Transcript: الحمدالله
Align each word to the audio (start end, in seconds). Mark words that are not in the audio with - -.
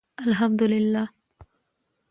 الحمدالله 0.27 1.07